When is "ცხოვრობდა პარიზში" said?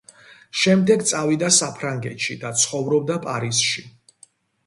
2.63-3.85